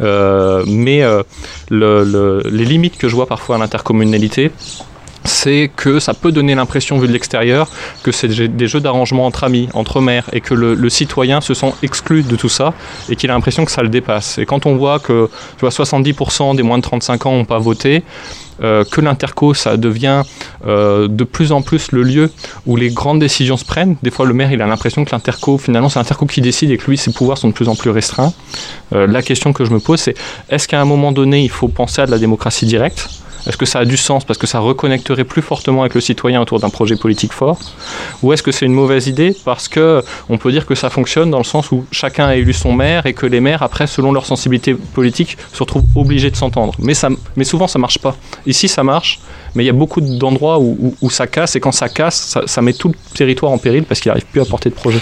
Euh, 0.00 0.64
mais 0.66 1.02
euh, 1.02 1.22
le- 1.70 2.04
le- 2.04 2.42
les 2.50 2.64
limites 2.64 2.98
que 2.98 3.08
je 3.08 3.14
vois 3.14 3.26
parfois 3.26 3.56
à 3.56 3.58
l'intercommunalité, 3.58 4.50
c'est 5.24 5.70
que 5.74 6.00
ça 6.00 6.14
peut 6.14 6.32
donner 6.32 6.54
l'impression, 6.54 6.98
vu 6.98 7.06
de 7.06 7.12
l'extérieur, 7.12 7.68
que 8.02 8.12
c'est 8.12 8.28
des 8.28 8.68
jeux 8.68 8.80
d'arrangement 8.80 9.26
entre 9.26 9.44
amis, 9.44 9.68
entre 9.74 10.00
maires, 10.00 10.28
et 10.32 10.40
que 10.40 10.54
le, 10.54 10.74
le 10.74 10.90
citoyen 10.90 11.40
se 11.40 11.54
sent 11.54 11.72
exclu 11.82 12.22
de 12.22 12.36
tout 12.36 12.48
ça, 12.48 12.74
et 13.08 13.16
qu'il 13.16 13.30
a 13.30 13.34
l'impression 13.34 13.64
que 13.64 13.72
ça 13.72 13.82
le 13.82 13.88
dépasse. 13.88 14.38
Et 14.38 14.46
quand 14.46 14.66
on 14.66 14.76
voit 14.76 14.98
que 14.98 15.28
tu 15.56 15.60
vois, 15.60 15.70
70% 15.70 16.56
des 16.56 16.62
moins 16.62 16.78
de 16.78 16.82
35 16.82 17.26
ans 17.26 17.32
n'ont 17.32 17.44
pas 17.44 17.58
voté, 17.58 18.02
euh, 18.62 18.84
que 18.84 19.00
l'interco, 19.00 19.54
ça 19.54 19.78
devient 19.78 20.22
euh, 20.66 21.08
de 21.08 21.24
plus 21.24 21.50
en 21.50 21.62
plus 21.62 21.92
le 21.92 22.02
lieu 22.02 22.30
où 22.66 22.76
les 22.76 22.90
grandes 22.90 23.18
décisions 23.18 23.56
se 23.56 23.64
prennent. 23.64 23.96
Des 24.02 24.10
fois, 24.10 24.26
le 24.26 24.34
maire, 24.34 24.52
il 24.52 24.60
a 24.60 24.66
l'impression 24.66 25.04
que 25.04 25.12
l'interco, 25.12 25.56
finalement, 25.56 25.88
c'est 25.88 25.98
l'interco 25.98 26.26
qui 26.26 26.42
décide 26.42 26.70
et 26.70 26.76
que 26.76 26.90
lui, 26.90 26.98
ses 26.98 27.10
pouvoirs 27.10 27.38
sont 27.38 27.48
de 27.48 27.54
plus 27.54 27.68
en 27.68 27.74
plus 27.74 27.88
restreints. 27.88 28.34
Euh, 28.94 29.06
la 29.06 29.22
question 29.22 29.54
que 29.54 29.64
je 29.64 29.70
me 29.70 29.80
pose, 29.80 30.00
c'est 30.00 30.14
est-ce 30.50 30.68
qu'à 30.68 30.80
un 30.80 30.84
moment 30.84 31.10
donné, 31.10 31.42
il 31.42 31.50
faut 31.50 31.68
penser 31.68 32.02
à 32.02 32.06
de 32.06 32.10
la 32.10 32.18
démocratie 32.18 32.66
directe? 32.66 33.08
Est-ce 33.46 33.56
que 33.56 33.66
ça 33.66 33.80
a 33.80 33.84
du 33.84 33.96
sens 33.96 34.24
parce 34.24 34.38
que 34.38 34.46
ça 34.46 34.58
reconnecterait 34.58 35.24
plus 35.24 35.42
fortement 35.42 35.82
avec 35.82 35.94
le 35.94 36.00
citoyen 36.00 36.40
autour 36.40 36.60
d'un 36.60 36.70
projet 36.70 36.96
politique 36.96 37.32
fort 37.32 37.58
Ou 38.22 38.32
est-ce 38.32 38.42
que 38.42 38.52
c'est 38.52 38.66
une 38.66 38.74
mauvaise 38.74 39.06
idée 39.06 39.36
parce 39.44 39.68
que 39.68 40.02
on 40.28 40.38
peut 40.38 40.52
dire 40.52 40.66
que 40.66 40.74
ça 40.74 40.90
fonctionne 40.90 41.30
dans 41.30 41.38
le 41.38 41.44
sens 41.44 41.72
où 41.72 41.84
chacun 41.90 42.26
a 42.26 42.36
élu 42.36 42.52
son 42.52 42.72
maire 42.72 43.06
et 43.06 43.14
que 43.14 43.26
les 43.26 43.40
maires, 43.40 43.62
après, 43.62 43.86
selon 43.86 44.12
leur 44.12 44.26
sensibilité 44.26 44.74
politique, 44.74 45.36
se 45.52 45.62
retrouvent 45.62 45.84
obligés 45.94 46.30
de 46.30 46.36
s'entendre 46.36 46.74
mais, 46.78 46.94
mais 47.36 47.44
souvent, 47.44 47.66
ça 47.66 47.78
marche 47.78 47.98
pas. 47.98 48.16
Ici, 48.46 48.68
ça 48.68 48.82
marche, 48.82 49.20
mais 49.54 49.64
il 49.64 49.66
y 49.66 49.70
a 49.70 49.74
beaucoup 49.74 50.00
d'endroits 50.00 50.58
où, 50.58 51.10
ça 51.10 51.26
casse 51.26 51.56
et 51.56 51.60
quand 51.60 51.72
ça 51.72 51.88
casse, 51.88 52.38
ça 52.44 52.62
met 52.62 52.72
tout 52.72 52.88
le 52.88 53.16
territoire 53.16 53.52
en 53.52 53.58
péril 53.58 53.84
parce 53.84 54.00
qu'il 54.00 54.10
n'arrive 54.10 54.26
plus 54.26 54.40
à 54.40 54.44
porter 54.44 54.70
de 54.70 54.74
projet. 54.74 55.00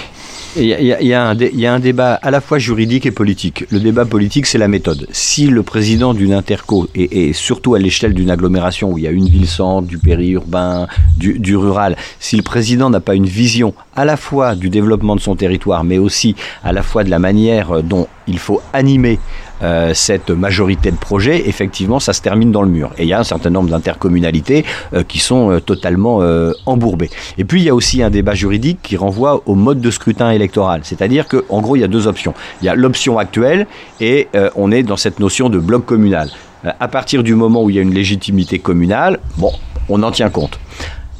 Il 0.61 0.67
y, 0.67 1.15
a, 1.15 1.73
un 1.73 1.79
débat 1.79 2.15
à 2.15 2.31
la 2.33 2.41
fois 2.41 2.59
juridique 2.59 3.07
et 3.07 3.13
politique. 3.13 3.65
Le 3.71 3.79
débat 3.79 4.05
politique, 4.05 4.47
c'est 4.47 4.59
la 4.59 4.67
méthode. 4.67 5.07
Si 5.13 5.47
le 5.47 5.63
président 5.63 6.15
d'une 6.15 6.33
interco, 6.33 6.89
et, 6.97 7.33
surtout 7.33 7.77
à 7.77 7.79
l'échelle 7.79 8.13
d'une 8.13 8.31
agglomération 8.31 8.91
où 8.91 8.99
il 8.99 9.05
y 9.05 9.07
a 9.07 9.11
une 9.11 9.29
ville-centre, 9.29 9.87
du 9.87 9.99
périurbain, 9.99 10.89
du, 11.17 11.39
du 11.39 11.57
rural, 11.57 11.97
si 12.19 12.37
le 12.37 12.43
président 12.43 12.91
n'a 12.91 12.99
pas 12.99 13.15
une 13.15 13.27
vision 13.27 13.73
à 13.95 14.05
la 14.05 14.17
fois 14.17 14.57
du 14.57 14.69
développement 14.69 15.15
de 15.15 15.21
son 15.21 15.37
territoire, 15.37 15.85
mais 15.85 15.99
aussi 15.99 16.35
à 16.65 16.73
la 16.73 16.83
fois 16.83 17.05
de 17.05 17.11
la 17.11 17.21
manière 17.21 17.83
dont 17.85 18.09
il 18.29 18.39
faut 18.39 18.61
animer 18.73 19.19
euh, 19.63 19.93
cette 19.93 20.31
majorité 20.31 20.91
de 20.91 20.97
projets, 20.97 21.49
effectivement, 21.49 21.99
ça 21.99 22.13
se 22.13 22.23
termine 22.23 22.53
dans 22.53 22.63
le 22.63 22.69
mur. 22.69 22.93
Et 22.97 23.03
il 23.03 23.09
y 23.09 23.13
a 23.13 23.19
un 23.19 23.25
certain 23.25 23.51
nombre 23.51 23.71
d'intercommunalités 23.71 24.65
euh, 24.95 25.03
qui 25.03 25.19
sont 25.19 25.51
euh, 25.51 25.61
totalement 25.61 26.21
embourbées. 26.67 27.11
Et 27.39 27.45
puis, 27.45 27.61
il 27.61 27.65
y 27.65 27.69
a 27.69 27.75
aussi 27.75 28.03
un 28.03 28.11
débat 28.11 28.35
juridique 28.35 28.79
qui 28.83 28.97
renvoie 28.97 29.43
au 29.47 29.55
mode 29.55 29.81
de 29.81 29.91
scrutin 29.91 30.31
électoral. 30.31 30.81
C'est-à-dire 30.85 31.27
qu'en 31.27 31.61
gros, 31.61 31.77
il 31.77 31.81
y 31.81 31.85
a 31.85 31.89
deux 31.89 32.07
options. 32.07 32.35
Il 32.63 32.67
y 32.67 32.69
a 32.69 32.75
l'option 32.75 33.19
actuelle 33.19 33.67
et 34.01 34.29
on 34.57 34.71
est 34.71 34.83
dans 34.83 34.97
cette 34.97 35.21
notion 35.21 35.49
de 35.49 35.59
bloc 35.59 35.85
communal. 35.85 36.31
à 36.65 36.89
partir 36.89 37.23
du 37.23 37.35
moment 37.35 37.63
où 37.63 37.71
il 37.71 37.77
y 37.77 37.79
a 37.79 37.83
une 37.83 37.95
légitimité 37.95 38.59
communale, 38.59 39.19
bon, 39.37 39.53
on 39.89 40.03
en 40.03 40.11
tient 40.11 40.31
compte. 40.31 40.59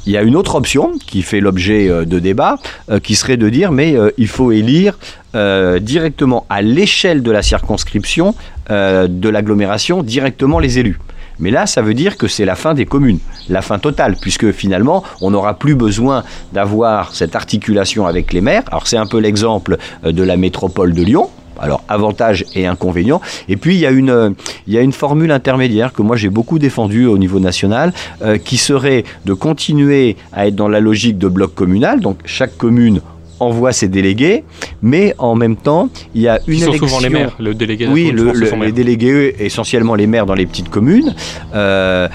Il 0.09 0.13
y 0.13 0.17
a 0.17 0.23
une 0.23 0.35
autre 0.35 0.55
option 0.55 0.93
qui 1.05 1.21
fait 1.21 1.39
l'objet 1.39 1.87
euh, 1.87 2.03
de 2.03 2.17
débats, 2.17 2.57
euh, 2.89 2.99
qui 2.99 3.13
serait 3.13 3.37
de 3.37 3.47
dire 3.47 3.71
mais 3.71 3.95
euh, 3.95 4.09
il 4.17 4.27
faut 4.27 4.51
élire 4.51 4.97
directement 5.35 6.47
à 6.49 6.63
l'échelle 6.63 7.21
de 7.21 7.29
la 7.29 7.43
circonscription 7.43 8.33
de 8.67 9.29
l'agglomération 9.29 10.01
directement 10.01 10.57
les 10.57 10.79
élus. 10.79 10.97
Mais 11.37 11.51
là, 11.51 11.67
ça 11.67 11.83
veut 11.83 11.93
dire 11.93 12.17
que 12.17 12.27
c'est 12.27 12.45
la 12.45 12.55
fin 12.55 12.73
des 12.73 12.87
communes, 12.87 13.19
la 13.47 13.61
fin 13.61 13.77
totale, 13.77 14.15
puisque 14.19 14.51
finalement, 14.51 15.03
on 15.21 15.29
n'aura 15.29 15.53
plus 15.59 15.75
besoin 15.75 16.23
d'avoir 16.51 17.13
cette 17.13 17.35
articulation 17.35 18.07
avec 18.07 18.33
les 18.33 18.41
maires. 18.41 18.63
Alors 18.71 18.87
c'est 18.87 18.97
un 18.97 19.05
peu 19.05 19.19
l'exemple 19.19 19.77
de 20.03 20.23
la 20.23 20.35
métropole 20.35 20.95
de 20.95 21.03
Lyon, 21.03 21.29
alors, 21.61 21.83
avantages 21.87 22.45
et 22.55 22.65
inconvénients. 22.65 23.21
Et 23.47 23.57
puis, 23.57 23.75
il 23.75 23.79
y 23.79 23.85
a 23.85 23.91
une, 23.91 24.35
il 24.67 24.73
y 24.73 24.77
a 24.77 24.81
une 24.81 24.91
formule 24.91 25.31
intermédiaire 25.31 25.93
que 25.93 26.01
moi 26.01 26.15
j'ai 26.15 26.29
beaucoup 26.29 26.59
défendue 26.59 27.05
au 27.05 27.17
niveau 27.17 27.39
national, 27.39 27.93
euh, 28.21 28.37
qui 28.37 28.57
serait 28.57 29.03
de 29.25 29.33
continuer 29.33 30.15
à 30.33 30.47
être 30.47 30.55
dans 30.55 30.67
la 30.67 30.79
logique 30.79 31.17
de 31.17 31.27
bloc 31.27 31.53
communal. 31.55 31.99
Donc, 31.99 32.19
chaque 32.25 32.57
commune 32.57 33.01
envoie 33.39 33.71
ses 33.71 33.87
délégués, 33.87 34.43
mais 34.81 35.15
en 35.17 35.35
même 35.35 35.55
temps, 35.55 35.89
il 36.13 36.21
y 36.21 36.27
a 36.27 36.39
une 36.47 36.55
Qui 36.55 36.61
sont 36.61 36.73
souvent 36.73 36.99
les 36.99 37.09
maires, 37.09 37.35
le 37.39 37.53
délégué. 37.53 37.87
Oui, 37.87 38.11
le, 38.11 38.33
les 38.63 38.71
délégués, 38.71 39.35
essentiellement 39.39 39.95
les 39.95 40.07
maires 40.07 40.25
dans 40.25 40.33
les 40.33 40.45
petites 40.45 40.69
communes. 40.69 41.15
Euh, 41.53 42.07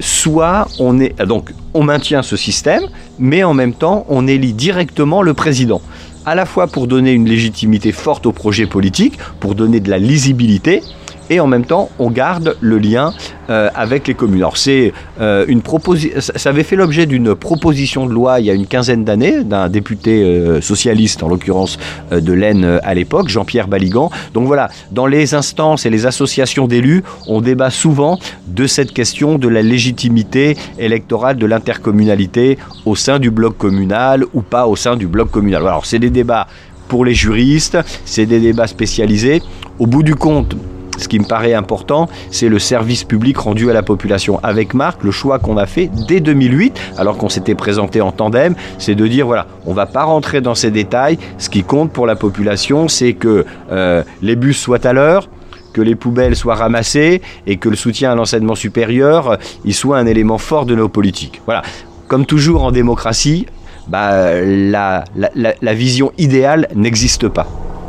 soit 0.00 0.66
on 0.80 0.98
est 0.98 1.16
donc 1.24 1.52
on 1.74 1.84
maintient 1.84 2.22
ce 2.22 2.36
système, 2.36 2.82
mais 3.18 3.44
en 3.44 3.54
même 3.54 3.72
temps 3.72 4.04
on 4.08 4.26
élit 4.26 4.52
directement 4.52 5.22
le 5.22 5.34
président 5.34 5.80
à 6.24 6.34
la 6.34 6.46
fois 6.46 6.66
pour 6.66 6.86
donner 6.86 7.12
une 7.12 7.28
légitimité 7.28 7.92
forte 7.92 8.26
au 8.26 8.32
projet 8.32 8.66
politique, 8.66 9.18
pour 9.40 9.54
donner 9.54 9.80
de 9.80 9.90
la 9.90 9.98
lisibilité, 9.98 10.82
et 11.30 11.40
en 11.40 11.46
même 11.46 11.64
temps 11.64 11.90
on 11.98 12.10
garde 12.10 12.56
le 12.60 12.78
lien 12.78 13.12
euh, 13.50 13.68
avec 13.74 14.06
les 14.06 14.14
communes. 14.14 14.40
Alors 14.40 14.56
c'est 14.56 14.92
euh, 15.20 15.44
une 15.48 15.62
proposition, 15.62 16.20
ça 16.20 16.48
avait 16.48 16.62
fait 16.62 16.76
l'objet 16.76 17.06
d'une 17.06 17.34
proposition 17.34 18.06
de 18.06 18.12
loi 18.12 18.40
il 18.40 18.46
y 18.46 18.50
a 18.50 18.54
une 18.54 18.66
quinzaine 18.66 19.04
d'années 19.04 19.44
d'un 19.44 19.68
député 19.68 20.22
euh, 20.22 20.60
socialiste, 20.60 21.22
en 21.22 21.28
l'occurrence 21.28 21.78
de 22.10 22.32
l'Aisne 22.32 22.80
à 22.82 22.94
l'époque, 22.94 23.28
Jean-Pierre 23.28 23.68
Baligan. 23.68 24.10
Donc 24.34 24.46
voilà, 24.46 24.70
dans 24.90 25.06
les 25.06 25.34
instances 25.34 25.86
et 25.86 25.90
les 25.90 26.06
associations 26.06 26.66
d'élus, 26.66 27.02
on 27.26 27.40
débat 27.40 27.70
souvent 27.70 28.18
de 28.46 28.66
cette 28.66 28.92
question 28.92 29.38
de 29.38 29.48
la 29.48 29.62
légitimité 29.62 30.56
électorale 30.78 31.36
de 31.36 31.46
l'intercommunalité 31.46 32.58
au 32.86 32.96
sein 32.96 33.18
du 33.18 33.30
bloc 33.30 33.56
communal 33.56 34.24
ou 34.34 34.42
pas 34.42 34.66
au 34.66 34.76
sein 34.76 34.96
du 34.96 35.06
bloc 35.06 35.30
communal. 35.30 35.62
Alors 35.62 35.86
c'est 35.86 35.98
des 35.98 36.10
débats 36.10 36.46
pour 36.88 37.04
les 37.04 37.14
juristes, 37.14 37.78
c'est 38.04 38.26
des 38.26 38.40
débats 38.40 38.66
spécialisés. 38.66 39.42
Au 39.78 39.86
bout 39.86 40.02
du 40.02 40.14
compte, 40.14 40.54
ce 40.98 41.08
qui 41.08 41.18
me 41.18 41.24
paraît 41.24 41.54
important, 41.54 42.08
c'est 42.30 42.48
le 42.48 42.58
service 42.58 43.04
public 43.04 43.38
rendu 43.38 43.70
à 43.70 43.72
la 43.72 43.82
population. 43.82 44.38
Avec 44.42 44.74
Marc, 44.74 45.02
le 45.02 45.10
choix 45.10 45.38
qu'on 45.38 45.56
a 45.56 45.66
fait 45.66 45.90
dès 46.06 46.20
2008, 46.20 46.78
alors 46.98 47.16
qu'on 47.16 47.28
s'était 47.28 47.54
présenté 47.54 48.00
en 48.00 48.12
tandem, 48.12 48.54
c'est 48.78 48.94
de 48.94 49.06
dire 49.06 49.26
voilà, 49.26 49.46
on 49.66 49.72
va 49.72 49.86
pas 49.86 50.04
rentrer 50.04 50.40
dans 50.40 50.54
ces 50.54 50.70
détails. 50.70 51.18
Ce 51.38 51.48
qui 51.48 51.62
compte 51.62 51.92
pour 51.92 52.06
la 52.06 52.16
population, 52.16 52.88
c'est 52.88 53.14
que 53.14 53.44
euh, 53.70 54.02
les 54.20 54.36
bus 54.36 54.58
soient 54.58 54.86
à 54.86 54.92
l'heure, 54.92 55.28
que 55.72 55.80
les 55.80 55.94
poubelles 55.94 56.36
soient 56.36 56.54
ramassées 56.54 57.22
et 57.46 57.56
que 57.56 57.68
le 57.68 57.76
soutien 57.76 58.12
à 58.12 58.14
l'enseignement 58.14 58.54
supérieur 58.54 59.38
il 59.64 59.74
soit 59.74 59.98
un 59.98 60.06
élément 60.06 60.38
fort 60.38 60.66
de 60.66 60.74
nos 60.74 60.88
politiques. 60.88 61.40
Voilà. 61.46 61.62
Comme 62.08 62.26
toujours 62.26 62.64
en 62.64 62.72
démocratie, 62.72 63.46
bah, 63.88 64.32
la 64.34 65.74
vision 65.74 66.12
idéale 66.18 66.68
n'existe 66.74 67.28
pas. 67.28 67.46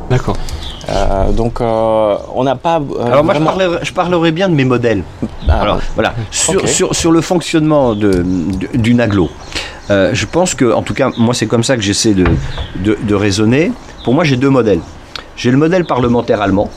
D'accord. 0.09 0.37
Euh, 0.89 1.31
donc, 1.31 1.61
euh, 1.61 2.15
on 2.35 2.43
n'a 2.43 2.55
pas. 2.55 2.79
Euh, 2.79 3.05
Alors, 3.05 3.23
moi, 3.23 3.33
je, 3.81 3.93
parlerai, 3.93 4.31
bien 4.31 4.49
de 4.49 4.55
mes 4.55 4.65
modèles. 4.65 5.03
Bah, 5.47 5.59
Alors, 5.61 5.79
voilà. 5.95 6.13
Sur, 6.31 6.67
sur, 6.67 6.95
sur, 6.95 7.11
le 7.11 7.21
fonctionnement 7.21 7.95
d'une 7.95 9.01
aglo, 9.01 9.29
je 9.89 10.25
pense 10.25 10.55
que, 10.55 10.73
en 10.73 10.81
tout 10.81 10.93
cas, 10.93 11.11
moi, 11.17 11.33
c'est 11.33 11.47
comme 11.47 11.63
ça 11.63 11.75
que 11.75 11.81
j'essaie 11.81 12.13
de, 12.13 12.25
de, 12.75 12.97
de 13.01 13.15
raisonner. 13.15 13.71
Pour 14.03 14.13
moi, 14.13 14.23
j'ai 14.23 14.35
deux 14.35 14.49
modèles. 14.49 14.81
J'ai 15.35 15.51
le 15.51 15.57
modèle 15.57 15.85
parlementaire 15.85 16.41
allemand, 16.41 16.69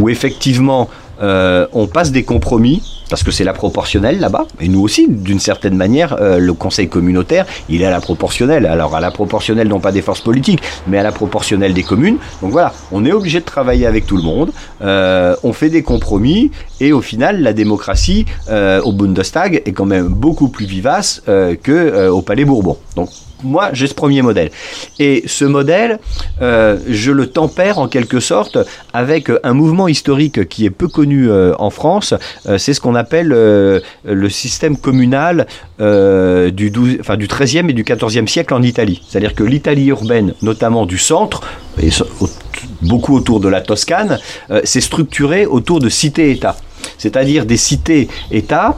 où 0.00 0.08
effectivement, 0.08 0.88
on 1.20 1.86
passe 1.86 2.12
des 2.12 2.24
compromis 2.24 2.82
parce 3.08 3.22
que 3.22 3.30
c'est 3.30 3.44
la 3.44 3.52
proportionnelle 3.52 4.20
là-bas. 4.20 4.46
Et 4.60 4.68
nous 4.68 4.80
aussi, 4.80 5.06
d'une 5.08 5.38
certaine 5.38 5.76
manière, 5.76 6.16
euh, 6.20 6.38
le 6.38 6.52
Conseil 6.52 6.88
communautaire, 6.88 7.46
il 7.68 7.82
est 7.82 7.86
à 7.86 7.90
la 7.90 8.00
proportionnelle. 8.00 8.66
Alors 8.66 8.94
à 8.96 9.00
la 9.00 9.10
proportionnelle, 9.10 9.68
non 9.68 9.80
pas 9.80 9.92
des 9.92 10.02
forces 10.02 10.20
politiques, 10.20 10.62
mais 10.86 10.98
à 10.98 11.02
la 11.02 11.12
proportionnelle 11.12 11.74
des 11.74 11.82
communes. 11.82 12.18
Donc 12.42 12.52
voilà, 12.52 12.72
on 12.92 13.04
est 13.04 13.12
obligé 13.12 13.40
de 13.40 13.44
travailler 13.44 13.86
avec 13.86 14.06
tout 14.06 14.16
le 14.16 14.22
monde. 14.22 14.50
Euh, 14.82 15.36
on 15.42 15.52
fait 15.52 15.70
des 15.70 15.82
compromis 15.82 16.50
et 16.80 16.92
au 16.92 17.00
final, 17.00 17.42
la 17.42 17.52
démocratie 17.52 18.26
euh, 18.48 18.80
au 18.82 18.92
Bundestag 18.92 19.62
est 19.64 19.72
quand 19.72 19.86
même 19.86 20.08
beaucoup 20.08 20.48
plus 20.48 20.66
vivace 20.66 21.22
que 21.26 22.08
au 22.08 22.22
Palais 22.22 22.44
Bourbon. 22.44 22.76
Donc 22.94 23.10
moi, 23.46 23.70
j'ai 23.72 23.86
ce 23.86 23.94
premier 23.94 24.22
modèle. 24.22 24.50
Et 24.98 25.22
ce 25.26 25.44
modèle, 25.44 25.98
euh, 26.42 26.78
je 26.88 27.12
le 27.12 27.28
tempère 27.28 27.78
en 27.78 27.88
quelque 27.88 28.20
sorte 28.20 28.58
avec 28.92 29.30
un 29.42 29.54
mouvement 29.54 29.88
historique 29.88 30.48
qui 30.48 30.66
est 30.66 30.70
peu 30.70 30.88
connu 30.88 31.30
euh, 31.30 31.54
en 31.58 31.70
France. 31.70 32.14
Euh, 32.46 32.58
c'est 32.58 32.74
ce 32.74 32.80
qu'on 32.80 32.94
appelle 32.94 33.28
le 33.28 34.28
système 34.28 34.76
communal 34.76 35.46
du, 35.78 36.70
12, 36.70 36.98
enfin, 37.00 37.16
du 37.16 37.26
13e 37.26 37.70
et 37.70 37.72
du 37.72 37.84
14e 37.84 38.26
siècle 38.26 38.54
en 38.54 38.62
Italie. 38.62 39.02
C'est-à-dire 39.08 39.34
que 39.34 39.44
l'Italie 39.44 39.86
urbaine, 39.86 40.34
notamment 40.42 40.86
du 40.86 40.98
centre, 40.98 41.42
et 41.80 41.90
beaucoup 42.82 43.14
autour 43.14 43.40
de 43.40 43.48
la 43.48 43.60
Toscane, 43.60 44.18
s'est 44.64 44.80
structurée 44.80 45.46
autour 45.46 45.80
de 45.80 45.88
cités-États 45.88 46.56
c'est-à-dire 46.98 47.46
des 47.46 47.56
cités-États 47.56 48.76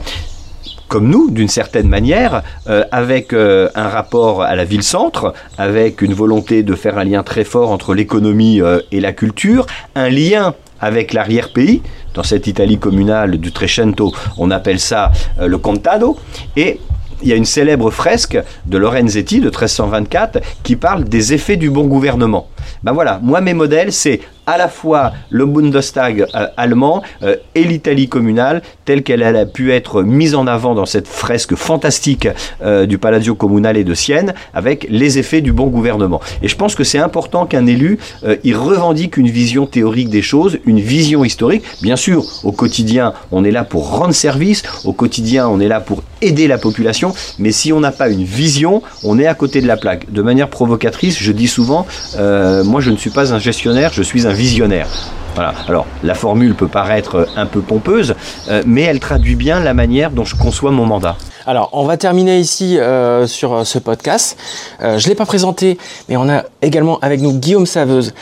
comme 0.89 1.07
nous, 1.07 1.29
d'une 1.29 1.47
certaine 1.47 1.87
manière, 1.87 2.41
euh, 2.67 2.83
avec 2.91 3.31
euh, 3.31 3.69
un 3.75 3.87
rapport 3.87 4.41
à 4.41 4.55
la 4.55 4.65
ville-centre, 4.65 5.33
avec 5.57 6.01
une 6.01 6.13
volonté 6.13 6.63
de 6.63 6.75
faire 6.75 6.97
un 6.97 7.05
lien 7.05 7.23
très 7.23 7.45
fort 7.45 7.71
entre 7.71 7.93
l'économie 7.93 8.61
euh, 8.61 8.81
et 8.91 8.99
la 8.99 9.13
culture, 9.13 9.67
un 9.95 10.09
lien 10.09 10.55
avec 10.81 11.13
l'arrière-pays. 11.13 11.81
Dans 12.15 12.23
cette 12.23 12.47
Italie 12.47 12.79
communale 12.79 13.37
du 13.37 13.51
Trecento, 13.51 14.11
on 14.37 14.49
appelle 14.49 14.79
ça 14.79 15.11
le 15.39 15.57
contado. 15.59 16.17
Et 16.57 16.79
il 17.21 17.27
y 17.27 17.33
a 17.33 17.35
une 17.35 17.45
célèbre 17.45 17.91
fresque 17.91 18.39
de 18.65 18.77
Lorenzetti 18.77 19.39
de 19.39 19.49
1324 19.49 20.39
qui 20.63 20.75
parle 20.75 21.03
des 21.03 21.33
effets 21.33 21.57
du 21.57 21.69
bon 21.69 21.85
gouvernement. 21.85 22.49
Ben 22.83 22.93
voilà, 22.93 23.19
moi 23.21 23.41
mes 23.41 23.53
modèles, 23.53 23.91
c'est 23.91 24.21
à 24.49 24.57
la 24.57 24.67
fois 24.67 25.13
le 25.29 25.45
Bundestag 25.45 26.25
euh, 26.33 26.47
allemand 26.57 27.03
euh, 27.21 27.35
et 27.53 27.63
l'Italie 27.63 28.09
communale, 28.09 28.63
telle 28.83 29.03
qu'elle 29.03 29.21
a 29.21 29.45
pu 29.45 29.71
être 29.71 30.01
mise 30.01 30.33
en 30.33 30.47
avant 30.47 30.73
dans 30.73 30.87
cette 30.87 31.07
fresque 31.07 31.53
fantastique 31.53 32.27
euh, 32.63 32.87
du 32.87 32.97
Palazzo 32.97 33.35
Comunale 33.35 33.83
de 33.83 33.93
Sienne, 33.93 34.33
avec 34.55 34.87
les 34.89 35.19
effets 35.19 35.41
du 35.41 35.53
bon 35.53 35.67
gouvernement. 35.67 36.19
Et 36.41 36.47
je 36.47 36.55
pense 36.55 36.73
que 36.73 36.83
c'est 36.83 36.97
important 36.97 37.45
qu'un 37.45 37.67
élu, 37.67 37.99
il 38.43 38.55
revendique 38.55 39.17
une 39.17 39.29
vision 39.29 39.67
théorique 39.67 40.09
des 40.09 40.23
choses, 40.23 40.57
une 40.65 40.79
vision 40.79 41.23
historique. 41.23 41.63
Bien 41.83 41.95
sûr, 41.95 42.25
au 42.43 42.51
quotidien, 42.51 43.13
on 43.31 43.43
est 43.43 43.51
là 43.51 43.63
pour 43.63 43.89
rendre 43.91 44.13
service, 44.13 44.63
au 44.83 44.93
quotidien, 44.93 45.47
on 45.47 45.59
est 45.59 45.67
là 45.67 45.79
pour 45.79 46.01
aider 46.21 46.47
la 46.47 46.57
population, 46.57 47.13
mais 47.37 47.51
si 47.51 47.73
on 47.73 47.79
n'a 47.79 47.91
pas 47.91 48.09
une 48.09 48.23
vision, 48.23 48.81
on 49.03 49.19
est 49.19 49.27
à 49.27 49.33
côté 49.33 49.61
de 49.61 49.67
la 49.67 49.77
plaque. 49.77 50.11
De 50.11 50.21
manière 50.21 50.49
provocatrice, 50.49 51.17
je 51.17 51.31
dis 51.31 51.47
souvent, 51.47 51.85
moi 52.17 52.81
je 52.81 52.91
ne 52.91 52.97
suis 52.97 53.09
pas 53.09 53.33
un 53.33 53.39
gestionnaire, 53.39 53.91
je 53.93 54.03
suis 54.03 54.27
un 54.27 54.33
visionnaire. 54.33 54.87
Voilà. 55.35 55.53
Alors, 55.67 55.85
la 56.03 56.15
formule 56.15 56.55
peut 56.55 56.67
paraître 56.67 57.27
un 57.35 57.45
peu 57.45 57.61
pompeuse, 57.61 58.15
euh, 58.49 58.63
mais 58.65 58.81
elle 58.81 58.99
traduit 58.99 59.35
bien 59.35 59.59
la 59.59 59.73
manière 59.73 60.11
dont 60.11 60.25
je 60.25 60.35
conçois 60.35 60.71
mon 60.71 60.85
mandat. 60.85 61.17
Alors, 61.49 61.69
on 61.71 61.83
va 61.85 61.97
terminer 61.97 62.37
ici 62.37 62.77
euh, 62.77 63.25
sur 63.25 63.53
euh, 63.55 63.63
ce 63.63 63.79
podcast. 63.79 64.37
Euh, 64.83 64.99
je 64.99 65.05
ne 65.05 65.09
l'ai 65.09 65.15
pas 65.15 65.25
présenté, 65.25 65.79
mais 66.07 66.15
on 66.15 66.29
a 66.29 66.43
également 66.61 66.99
avec 66.99 67.21
nous 67.21 67.33
Guillaume 67.33 67.65
Saveuse, 67.65 68.13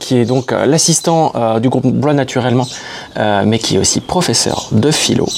qui 0.00 0.18
est 0.18 0.24
donc 0.24 0.50
l'assistant 0.50 1.32
du 1.60 1.68
groupe 1.68 1.86
Blois 1.86 2.14
Naturellement, 2.14 2.66
mais 3.16 3.60
qui 3.60 3.76
est 3.76 3.78
aussi 3.78 4.00
professeur 4.00 4.68
de 4.72 4.90
philo. 4.90 5.28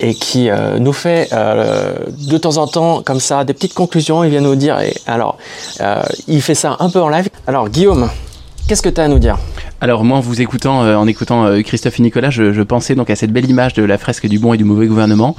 et 0.00 0.14
qui 0.14 0.48
nous 0.78 0.92
fait 0.92 1.28
de 1.30 2.38
temps 2.38 2.56
en 2.56 2.66
temps 2.66 3.02
comme 3.02 3.20
ça 3.20 3.44
des 3.44 3.52
petites 3.52 3.74
conclusions. 3.74 4.24
Il 4.24 4.30
vient 4.30 4.40
nous 4.40 4.54
dire, 4.54 4.80
et 4.80 4.94
alors, 5.06 5.36
il 6.28 6.40
fait 6.40 6.54
ça 6.54 6.76
un 6.78 6.88
peu 6.88 7.00
en 7.00 7.08
live. 7.08 7.28
Alors, 7.46 7.68
Guillaume, 7.68 8.08
qu'est-ce 8.68 8.82
que 8.82 8.88
tu 8.90 9.00
as 9.00 9.04
à 9.04 9.08
nous 9.08 9.18
dire? 9.18 9.38
Alors 9.80 10.04
moi, 10.04 10.18
en 10.18 10.20
vous 10.20 10.40
écoutant, 10.42 10.84
euh, 10.84 10.94
en 10.94 11.06
écoutant 11.06 11.46
euh, 11.46 11.62
Christophe 11.62 11.98
et 11.98 12.02
Nicolas, 12.02 12.30
je, 12.30 12.62
pensais 12.62 12.94
donc 12.94 13.08
à 13.08 13.16
cette 13.16 13.32
belle 13.32 13.48
image 13.48 13.72
de 13.72 13.82
la 13.82 13.96
fresque 13.96 14.26
du 14.26 14.38
bon 14.38 14.52
et 14.52 14.58
du 14.58 14.64
mauvais 14.64 14.86
gouvernement. 14.86 15.34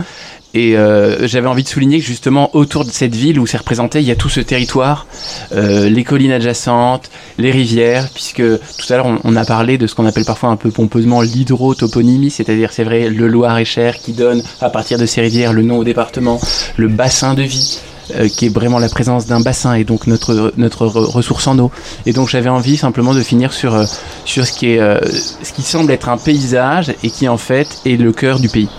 Et 0.55 0.75
euh, 0.75 1.27
j'avais 1.27 1.47
envie 1.47 1.61
de 1.61 1.67
souligner 1.67 1.99
que 1.99 2.05
justement 2.05 2.49
autour 2.55 2.83
de 2.83 2.89
cette 2.89 3.13
ville 3.13 3.39
où 3.39 3.45
c'est 3.45 3.57
représenté, 3.57 3.99
il 3.99 4.07
y 4.07 4.11
a 4.11 4.15
tout 4.15 4.29
ce 4.29 4.39
territoire, 4.39 5.05
les 5.51 6.03
collines 6.03 6.31
adjacentes, 6.31 7.11
les 7.37 7.51
rivières, 7.51 8.09
puisque 8.11 8.41
tout 8.41 8.93
à 8.93 8.97
l'heure 8.97 9.05
on, 9.05 9.19
on 9.23 9.35
a 9.35 9.45
parlé 9.45 9.77
de 9.77 9.85
ce 9.85 9.93
qu'on 9.93 10.07
appelle 10.07 10.25
parfois 10.25 10.49
un 10.49 10.55
peu 10.55 10.71
pompeusement 10.71 11.21
l'hydrotoponymie, 11.21 12.31
c'est-à-dire 12.31 12.71
c'est 12.73 12.83
vrai 12.83 13.09
le 13.09 13.27
Loir-et-Cher 13.27 13.99
qui 13.99 14.13
donne 14.13 14.41
à 14.59 14.71
partir 14.71 14.97
de 14.97 15.05
ces 15.05 15.21
rivières 15.21 15.53
le 15.53 15.61
nom 15.61 15.77
au 15.77 15.83
département, 15.83 16.39
le 16.77 16.87
bassin 16.87 17.35
de 17.35 17.43
vie 17.43 17.79
qui 18.27 18.47
est 18.47 18.49
vraiment 18.49 18.79
la 18.79 18.89
présence 18.89 19.25
d'un 19.25 19.39
bassin 19.39 19.73
et 19.73 19.83
donc 19.83 20.07
notre, 20.07 20.53
notre 20.57 20.85
re- 20.87 21.05
ressource 21.05 21.47
en 21.47 21.57
eau. 21.59 21.71
Et 22.05 22.13
donc 22.13 22.29
j'avais 22.29 22.49
envie 22.49 22.77
simplement 22.77 23.13
de 23.13 23.21
finir 23.21 23.53
sur, 23.53 23.75
euh, 23.75 23.85
sur 24.25 24.45
ce, 24.45 24.51
qui 24.51 24.71
est, 24.71 24.79
euh, 24.79 24.99
ce 25.43 25.53
qui 25.53 25.61
semble 25.61 25.91
être 25.91 26.09
un 26.09 26.17
paysage 26.17 26.93
et 27.03 27.09
qui 27.09 27.27
en 27.27 27.37
fait 27.37 27.79
est 27.85 27.97
le 27.97 28.11
cœur 28.11 28.39
du 28.39 28.49
pays. 28.49 28.69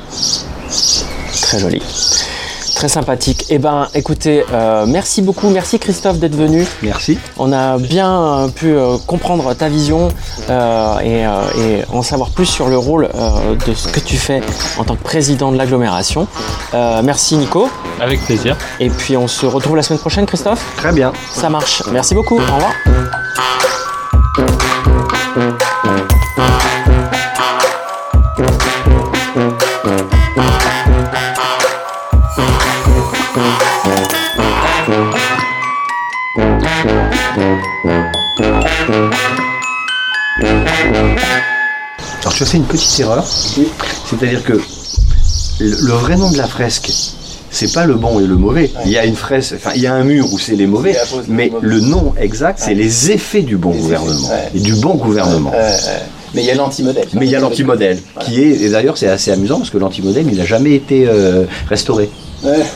Très 1.42 1.58
joli. 1.58 1.82
Très 2.80 2.88
sympathique. 2.88 3.44
Eh 3.50 3.58
ben, 3.58 3.88
écoutez, 3.94 4.42
euh, 4.54 4.86
merci 4.86 5.20
beaucoup, 5.20 5.50
merci 5.50 5.78
Christophe 5.78 6.18
d'être 6.18 6.34
venu. 6.34 6.66
Merci. 6.82 7.18
On 7.36 7.52
a 7.52 7.76
bien 7.76 8.10
euh, 8.10 8.48
pu 8.48 8.68
euh, 8.72 8.96
comprendre 9.06 9.52
ta 9.52 9.68
vision 9.68 10.08
euh, 10.48 10.98
et, 11.00 11.26
euh, 11.26 11.42
et 11.58 11.84
en 11.94 12.00
savoir 12.00 12.30
plus 12.30 12.46
sur 12.46 12.68
le 12.68 12.78
rôle 12.78 13.10
euh, 13.14 13.54
de 13.66 13.74
ce 13.74 13.86
que 13.88 14.00
tu 14.00 14.16
fais 14.16 14.40
en 14.78 14.84
tant 14.84 14.96
que 14.96 15.02
président 15.02 15.52
de 15.52 15.58
l'agglomération. 15.58 16.26
Euh, 16.72 17.02
merci 17.04 17.36
Nico. 17.36 17.68
Avec 18.00 18.24
plaisir. 18.24 18.56
Et 18.78 18.88
puis 18.88 19.14
on 19.14 19.28
se 19.28 19.44
retrouve 19.44 19.76
la 19.76 19.82
semaine 19.82 20.00
prochaine, 20.00 20.24
Christophe? 20.24 20.64
Très 20.78 20.92
bien. 20.92 21.12
Ça 21.34 21.50
marche. 21.50 21.82
Merci 21.92 22.14
beaucoup. 22.14 22.36
Au 22.38 22.54
revoir. 22.54 22.72
Alors 42.20 42.34
tu 42.34 42.42
as 42.42 42.46
fait 42.46 42.56
une 42.58 42.64
petite 42.64 42.98
erreur. 43.00 43.24
C'est-à-dire 43.26 44.42
que 44.44 44.52
le, 44.52 44.60
le 45.60 45.92
vrai 45.92 46.16
nom 46.16 46.30
de 46.30 46.36
la 46.38 46.46
fresque, 46.46 46.90
c'est 47.50 47.72
pas 47.72 47.84
le 47.86 47.94
bon 47.94 48.20
et 48.20 48.26
le 48.26 48.36
mauvais. 48.36 48.70
Il 48.84 48.90
y 48.92 48.98
a 48.98 49.04
une 49.04 49.16
fresque, 49.16 49.54
enfin 49.56 49.72
il 49.74 49.82
y 49.82 49.86
a 49.86 49.94
un 49.94 50.04
mur 50.04 50.32
où 50.32 50.38
c'est 50.38 50.56
les 50.56 50.66
mauvais, 50.66 50.96
mais 51.28 51.50
le 51.60 51.80
nom 51.80 52.14
exact, 52.18 52.58
c'est 52.62 52.74
les 52.74 53.10
effets 53.10 53.42
du 53.42 53.56
bon 53.56 53.70
gouvernement 53.70 54.28
et 54.54 54.60
du 54.60 54.74
bon 54.74 54.94
gouvernement. 54.94 55.52
mais 56.34 56.42
il 56.42 56.46
y 56.46 56.50
a 56.50 56.54
l'anti-modèle. 56.54 57.06
Mais 57.14 57.26
il 57.26 57.32
y 57.32 57.36
a 57.36 57.40
l'antimodèle, 57.40 57.98
qui 58.20 58.40
est, 58.42 58.62
et 58.62 58.70
d'ailleurs 58.70 58.96
c'est 58.96 59.08
assez 59.08 59.30
amusant 59.32 59.58
parce 59.58 59.70
que 59.70 59.78
l'antimodèle, 59.78 60.26
il 60.30 60.36
n'a 60.38 60.44
jamais 60.44 60.74
été 60.74 61.06
euh, 61.08 61.44
restauré. 61.68 62.08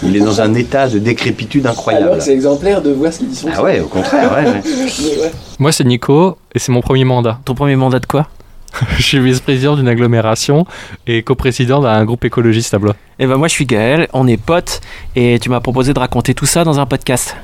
Il 0.02 0.16
est 0.16 0.20
dans 0.20 0.40
un 0.40 0.54
état 0.54 0.88
de 0.88 0.98
décrépitude 0.98 1.66
incroyable. 1.66 2.20
exemplaire 2.28 2.82
de 2.82 2.90
voir 2.90 3.12
ce 3.12 3.20
qu'ils 3.20 3.34
sont. 3.34 3.48
Ah 3.54 3.62
ouais, 3.62 3.80
au 3.80 3.86
contraire, 3.86 4.32
ouais, 4.32 4.50
ouais. 4.50 5.30
Moi, 5.58 5.72
c'est 5.72 5.84
Nico 5.84 6.36
et 6.54 6.58
c'est 6.58 6.72
mon 6.72 6.80
premier 6.80 7.04
mandat. 7.04 7.38
Ton 7.44 7.54
premier 7.54 7.76
mandat 7.76 8.00
de 8.00 8.06
quoi 8.06 8.28
Je 8.98 9.02
suis 9.02 9.20
vice-président 9.20 9.76
d'une 9.76 9.88
agglomération 9.88 10.66
et 11.06 11.22
coprésident 11.22 11.80
d'un 11.80 12.04
groupe 12.04 12.24
écologiste 12.24 12.74
à 12.74 12.78
Blois. 12.78 12.96
Eh 13.18 13.26
ben 13.26 13.36
moi 13.36 13.46
je 13.46 13.52
suis 13.52 13.66
Gaël, 13.66 14.08
on 14.12 14.26
est 14.26 14.36
potes 14.36 14.80
et 15.14 15.38
tu 15.40 15.48
m'as 15.48 15.60
proposé 15.60 15.94
de 15.94 15.98
raconter 16.00 16.34
tout 16.34 16.46
ça 16.46 16.64
dans 16.64 16.80
un 16.80 16.86
podcast. 16.86 17.36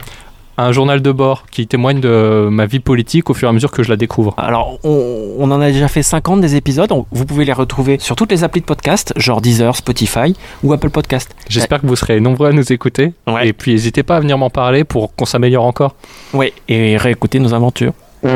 Un 0.63 0.73
journal 0.73 1.01
de 1.01 1.11
bord 1.13 1.45
qui 1.51 1.67
témoigne 1.67 2.01
de 2.01 2.49
ma 2.51 2.67
vie 2.67 2.81
politique 2.81 3.31
au 3.31 3.35
fur 3.35 3.49
et 3.49 3.51
à 3.51 3.53
mesure 3.53 3.71
que 3.71 3.83
je 3.83 3.89
la 3.89 3.97
découvre. 3.97 4.35
Alors, 4.37 4.79
on, 4.85 5.35
on 5.39 5.51
en 5.51 5.61
a 5.61 5.71
déjà 5.71 5.89
fait 5.89 6.03
50 6.03 6.41
des 6.41 6.55
épisodes. 6.55 6.93
On- 6.93 7.07
vous 7.11 7.25
pouvez 7.25 7.45
les 7.47 7.53
retrouver 7.53 7.99
sur 7.99 8.15
toutes 8.15 8.31
les 8.31 8.45
applis 8.45 8.61
de 8.61 8.67
podcast, 8.67 9.13
genre 9.17 9.41
Deezer, 9.41 9.75
Spotify 9.75 10.35
ou 10.63 10.73
Apple 10.73 10.91
Podcast. 10.91 11.35
J'espère 11.49 11.81
que 11.81 11.87
vous 11.87 11.97
serez 11.97 12.21
nombreux 12.21 12.49
à 12.49 12.53
nous 12.53 12.73
écouter. 12.73 13.15
Ouais. 13.27 13.49
Et 13.49 13.53
puis, 13.55 13.73
n'hésitez 13.73 14.03
pas 14.03 14.17
à 14.17 14.21
venir 14.21 14.37
m'en 14.37 14.51
parler 14.51 14.85
pour 14.85 15.15
qu'on 15.15 15.25
s'améliore 15.25 15.65
encore. 15.65 15.95
Ouais, 16.35 16.53
et 16.69 16.97
réécouter 16.99 17.39
nos 17.39 17.55
aventures. 17.55 17.93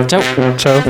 Ciao 0.08 0.22
Ciao 0.56 0.80